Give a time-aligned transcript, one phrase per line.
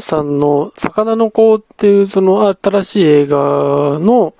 [0.00, 3.36] さんの魚の子っていうその新しい映画
[3.98, 4.34] の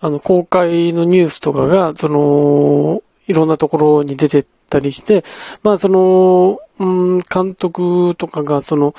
[0.00, 5.24] あの公開のニュースとかが、その、いろんなところに出てったりして、
[5.62, 6.84] まあその、う
[7.16, 8.94] ん、監督とかがその、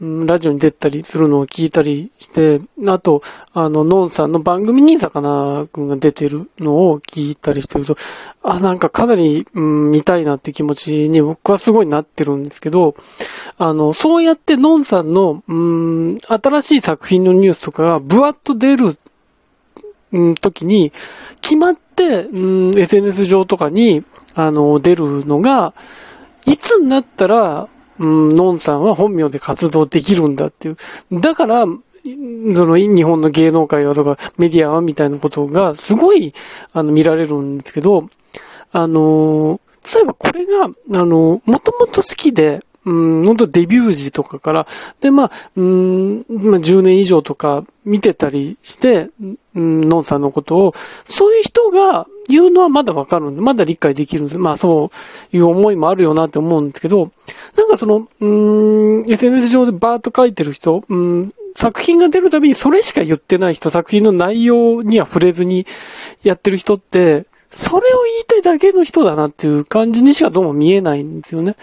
[0.00, 3.20] ラジオに出たりするのを聞いたりして、あと、
[3.52, 7.96] あの、ノンさんの番組にさかなクンが出てるのを聞いたりしてると、
[8.44, 12.94] あ、なんかかなり、うん、見たいなって気持ちに僕はすごいなってるんですけど、
[13.58, 18.96] あの、そうやってノンさんの、うん、新しい作品のニュースとかがブワッと出る、
[20.12, 20.92] うん、時に、
[21.40, 24.04] 決まって、うん、SNS 上とかに、
[24.38, 25.74] あの、出るのが、
[26.46, 30.76] いつになったら、うん、ノンさんは本名で活動できるんだっていう。
[31.10, 36.32] だから、その、日本の芸能界はとか、メディアはみたいなことが、すごい、
[36.72, 38.08] あの、見られるんですけど、
[38.70, 39.60] あの、
[39.92, 40.68] 例えばこれが、あ
[41.04, 44.66] の、もともと好きで、うん、本当デビュー時とかから、
[45.00, 49.10] で、まあ、うん、まあ、10年以上とか見てたりして、
[49.56, 50.74] うん、ノンさんのことを、
[51.08, 54.90] そういう人が言うのはまだわかるんで、まだ理解できるんで、まあそ
[55.32, 57.10] ういう思いもあるよなって思うんですけど、
[57.56, 65.66] なんかその、うん、SNS 上でバーっと書いてる人、うん、作品が出るたびにそれしか言ってない人、作品の内容には触れずに
[66.22, 71.56] やってる人って、それを言いたいだけの人だなっていう感じにしかどうも見えないんですよね。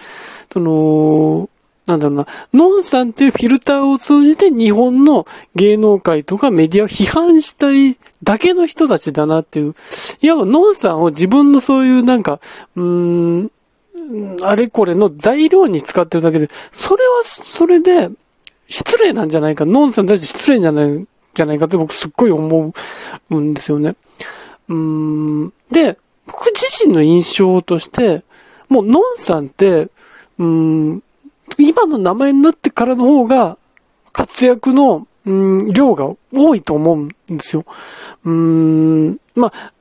[0.52, 1.50] その、
[1.86, 9.76] なんだろうな、ノンさんっていうフィルターを通じて日本の芸能界とかメディアを批判したいだけの人たちだなっていう。
[10.22, 12.40] いわばノンさんを自分のそういうなんか、
[12.76, 13.52] うーん、
[14.42, 18.10] あれこれの材料に使ってるだけで、それはそれで
[18.68, 22.74] 失礼なんじゃないか、ノンさんたち失礼じゃない、じゃないかって僕すっごい思
[23.30, 23.96] うんですよね。
[24.70, 25.54] うーん。
[25.72, 28.24] で、僕自身の印象として、
[28.70, 29.90] もうノンさんって、
[30.40, 31.04] うん、
[31.76, 33.58] 今の名前になってからの方が、
[34.14, 37.66] 活躍の、うん、量が多いと思うんですよ。
[38.24, 39.74] うん、まあ、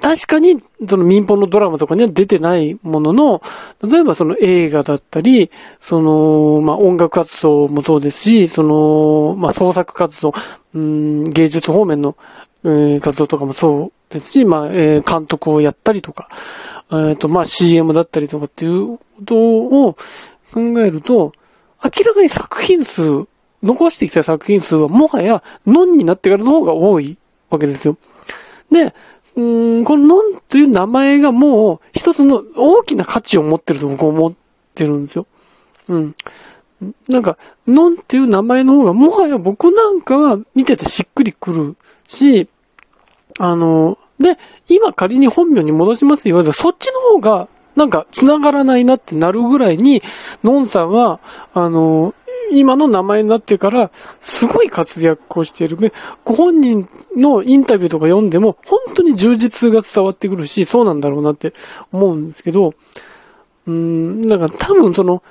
[0.00, 3.42] 確かに、その民放のドラマとかには出てないものの、
[3.82, 5.50] 例えばその映画だったり、
[5.80, 10.34] その、まあ音楽活動もそうですし、その、まあ創作活動、
[10.74, 12.16] うん、芸術方面の、
[12.64, 16.28] えー、活動とかもそうですし、まあ、えー、監督をやったりとか、
[16.90, 19.96] えっ、ー、と、まあ CM だったりとかっていうことを
[20.52, 21.32] 考えると、
[21.84, 23.26] 明らかに作品数、
[23.62, 27.16] 残してきた作品数はもはや、ノンになってからの方が多い
[27.50, 27.96] わけですよ。
[28.70, 28.94] で、
[29.36, 34.32] うん、このノンという名前がもう一つの大きな価値を持ってると僕は思っ
[34.74, 35.26] てるんですよ。
[35.88, 36.14] うん。
[37.08, 42.48] なんか、ノンっていう名前の方がもはや僕なんかは見ててしっくりくるし、
[43.38, 44.36] あの、で、
[44.68, 46.52] 今仮に本名に戻しますよ。
[46.52, 50.02] そっちの方が、なんか、繋がらないなってなるぐらいに、
[50.42, 51.20] ノンさんは、
[51.54, 52.12] あの、
[52.50, 55.92] 今の名前になってから、すごい活躍をしている。
[56.24, 61.54] ご本人のインタビューとか読んでも、本当に充実が伝わってくるし、そうなんだろうなって
[61.92, 62.74] 思うんですけど、
[63.68, 65.22] うん、なんか多分その、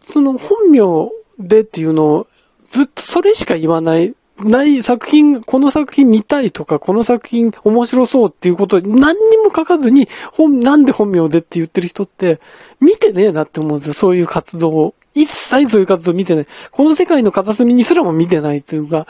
[0.00, 2.26] その本名でっていうのを、
[2.68, 12.40] ずっとそれしか言わないない作品、この作品見たいとか、この作品面白そうっていうこと何にも書かずに、本、なんで本名でって言ってる人って、
[12.80, 13.94] 見てねえなって思うんですよ。
[13.94, 14.94] そういう活動を。
[15.14, 16.46] 一切そういう活動見てない。
[16.70, 19.06] この世界の片隅にすらも見てないというか、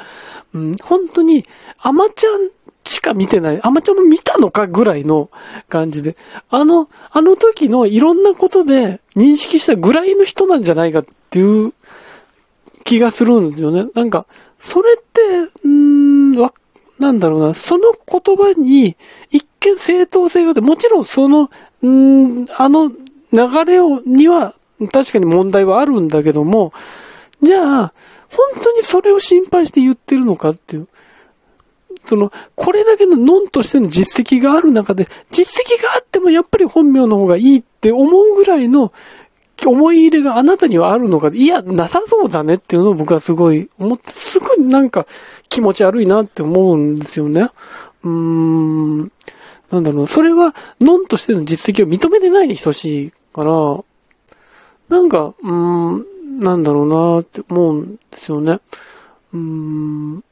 [0.53, 1.47] うん、本当に、
[1.79, 2.51] アマちゃん
[2.85, 3.61] しか見てない。
[3.63, 5.31] アマちゃんも見たのかぐらいの
[5.69, 6.17] 感じで。
[6.51, 11.73] あの、あの時のいろんなことで認識したぐらいの人なんじゃないかっていう
[12.85, 13.87] 気がするんですよね。
[13.95, 14.27] なんか、
[14.63, 15.21] それって、
[15.65, 18.97] うん、なんだろうな、その言葉に
[19.33, 21.51] 一見正当性があって、もちろんその、
[21.85, 24.55] んあの流れを、には
[24.93, 26.73] 確かに問題はあるんだけども、
[27.43, 27.93] じゃあ、
[28.31, 30.87] 本当にそれを心配して言ってるのかっていう。
[32.05, 38.93] その、これだけのノンとしての実績がある中で、実績があってもやっぱり本名の方がいいって思うぐらいの
[39.67, 45.07] 思い入れがあなたにはあるのか、いや、なさそうだねっていうのを僕はすごい思って、すごいなんか
[45.49, 47.51] 気持ち悪いなって思うんですよね。
[48.05, 49.13] うーん。
[49.71, 53.85] なんだろう、それは、ノンとしての実績を認めてないに等しいから、
[54.89, 56.07] なんか、うーん、
[56.41, 58.61] なんだろうなって思うんですよね。
[59.33, 60.15] うーん。
[60.15, 60.23] やっ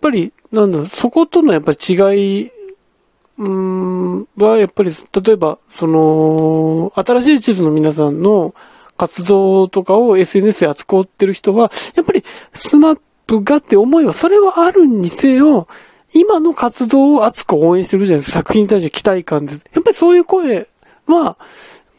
[0.00, 2.50] ぱり、なんだろう、そことのやっぱ違い
[3.40, 8.54] うん、は、やっぱり、例えば、その、新しい地図の皆さんの
[8.98, 12.22] 活動とかを SNS で扱ってる人は、やっぱり、
[12.52, 15.68] スマップがって思いは、それはあるにせよ、
[16.12, 18.40] 今の活動を熱く応援してるじゃないですか。
[18.40, 19.64] 作品に対して期待感です。
[19.72, 20.68] やっぱりそういう声
[21.06, 21.38] は、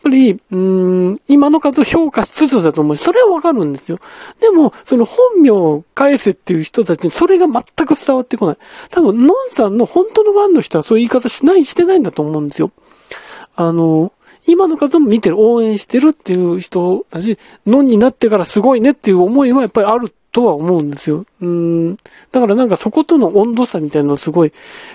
[0.01, 3.99] ぱり、うん、今の数を評価しつつだと思うし、それはわかるんですよ。
[4.39, 8.57] でも、その本名を返せっていう人たちにそれが全く伝わってこない。
[8.89, 12.71] 多分、ノンさんの本当のファンの人はそういう言い方しない、してないんだと思うんですよ。
[13.55, 14.11] あの、
[14.47, 21.25] 今の数も見てる、応援してるっていう人だし、ノンになってからすごいねっていう思いはやっぱりあるとは思うんですよ。
[21.41, 21.95] うん。
[22.31, 24.53] だからなんかそことの温度差みたいなのをすごい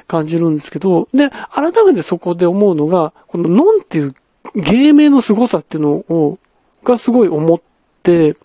[0.08, 4.14] 感じるんですけど、で、改めてそこで思うのが、このノンっていう
[4.54, 6.38] 芸名の凄さっていうのを、
[6.84, 7.60] がすごい思っ
[8.02, 8.37] て、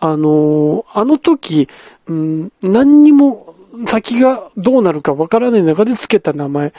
[0.00, 1.68] あのあの時、
[2.06, 3.54] うん、何にも
[3.86, 6.72] 先がどうなるかわからない中で付けた名前。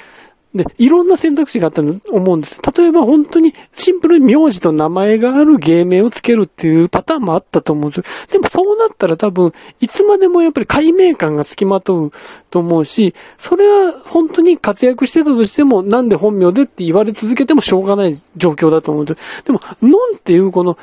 [0.53, 2.59] で、いろんな選択肢があったと思うんです。
[2.75, 8.27] 例えば本当にシンプルに名字と名前がある芸名をつけるっていうパターンもあったと思うんです。
[8.31, 12.11] でもそうなったら多分、いつまでもやっぱり解明感が付きまとう
[12.49, 19.43] と思うし、それは本当に活躍してたとしても、なんで本名でって言われ続けてもしょうがない状況だと思うんです。
[19.43, 20.79] でも、ノンっていうこの、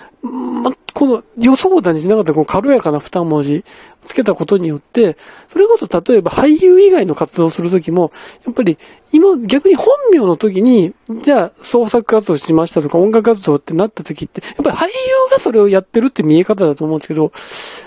[0.97, 3.67] この予想だにしなかったこの軽やかな二文字
[4.07, 5.19] つけたことによって、
[5.53, 8.13] それこそ例えば俳優以外の活動をするときも、
[8.47, 8.79] やっぱり
[9.13, 14.91] 今逆に本名の時に、じゃあ創作活動しましたとか音楽活動ってなった時って、やっぱり俳優
[15.31, 17.31] がそれをやってるって見え方だと思うんですけど、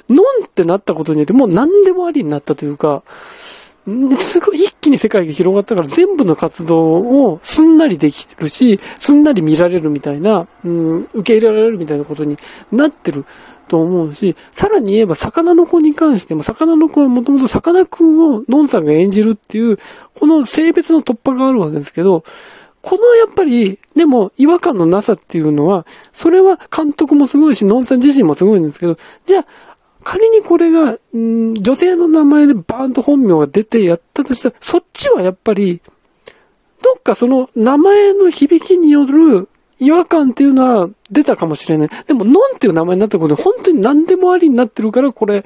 [0.07, 3.01] ノンってなったことによってもう何でもありになったというか、
[4.15, 12.37] すごい一気に世界が広がったから全部の活動をすんなりできるし、すんなり見られるみたいな、うん、受け入れられるみたいなことに
[12.71, 13.25] なってる
[13.67, 19.77] と思うし、さらに言えば魚の子に関しても、魚の子はもともと魚くんをノンさんが演じるっていう、
[20.15, 22.23] この性別の突破があるわけですけど、
[22.81, 29.45] このやっぱり、でも違和感のなさっていうのは、それは監督もすごいし、ノンさん自身もすごいんですけど、じゃあ、
[30.09, 35.81] 仮にこれが、ん女性の名前でバーンと本名が出てやったとしたら、そっちはやっぱり、
[36.81, 39.47] どっかその名前の響きによる
[39.77, 41.89] 違和感っていうのは出たかもしれない。
[42.07, 45.45] でも、ノンっていう名前になったことで本当に何でもありになってるから、これ、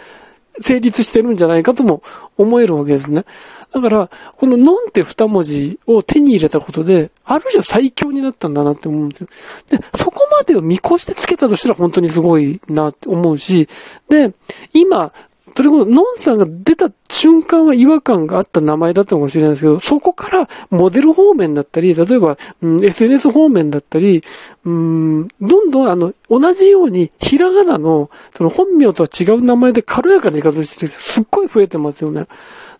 [0.60, 2.04] 成立してるんじゃないかとも
[2.38, 3.26] 思えるわけですね。
[3.74, 9.28] だから、このノンって二文字を手に入れたことで、ある種最強になったんだなって思うんですよ。
[9.70, 13.68] で、そこまでを見越してつけたとしたら本当にすごいなって思うし、
[14.10, 14.34] で、
[14.74, 15.12] 今、
[15.56, 24.24] それこそ、ノンさんが出た瞬間は違和感があった名前だったかもしれないですけど、そこからモデル方面だったり、例えば、うん、SNS 方面だったり、
[24.66, 32.26] うん、どんどんあの、同じように、ひらがなの、その本名とは違う名前で軽やかな言い方してる人、すっごい増えてますよね。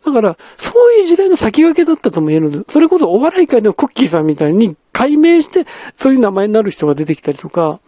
[0.06, 2.66] だから、そういう時代の先駆けだったとも言えるんです。
[2.70, 5.66] それこそお笑い界でもクッキーさんみたいに解明して、
[5.96, 7.80] そういう名前になる人が出てきたりとか、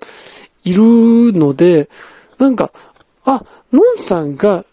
[0.63, 0.83] いる
[1.33, 1.89] ので、
[2.37, 2.71] なんか、
[3.23, 4.65] あ、ノンさんが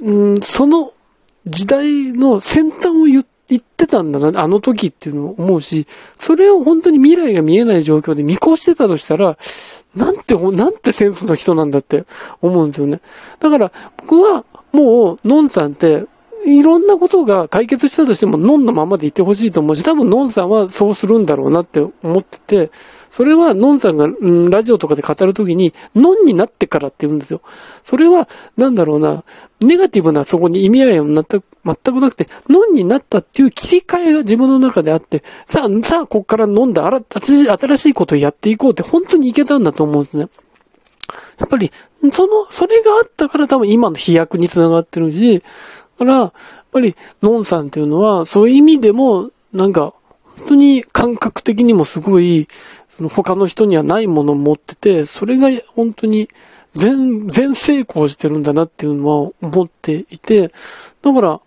[0.00, 0.92] うん、その
[1.46, 3.24] 時代の先端を言っ
[3.54, 5.86] てたんだな、あの時っていうのを思うし、
[6.18, 9.38] それを本当に未来が見えない状況で見越してたとしたら、
[9.96, 12.04] なんて、なんてセンスの人なんだって
[12.42, 13.00] 思うんですよね。
[13.40, 16.04] だから、僕はもう、ノンさんって、
[16.46, 22.70] いろんなことが解決したとしても、ノンのままでいてほしいと思うし、多分ノンさんはそうするんだろうなって思ってて、
[23.10, 27.40] それは、ノンさんが、うん、ラジオとかで語るときに、ノンになってからって言うんですよ。
[27.82, 29.24] それは、なんだろうな、
[29.60, 40.28] ネガティブなそこに意味合いは全く、なくて、ノンになったっていう切り替えが自分の中であって、さあ、さあ、こっから飲んだ新しいことをやっていこうって本当にいけたんだと思うんですね。
[41.38, 41.70] やっぱり、
[42.12, 45.42] その、それがあったから多分今の飛躍につながってるし、
[45.98, 46.32] から、やっ
[46.72, 49.94] ぱり、ノンさんっていうのは、そういう意味でも、なんか、
[50.38, 52.48] 本当に感覚的にもすごい、
[52.96, 56.28] その他の人にはないものを持ってて、それが本当に
[56.72, 60.52] 全、全成功してるんだなっていうのは思っていて、
[61.02, 61.40] だから、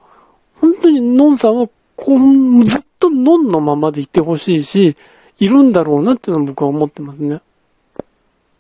[0.56, 4.96] 本当にノンさんはこう、ずっとノンのままでいてほしいし、
[5.40, 7.42] いるんだろうなっていうのは僕は思ってますね。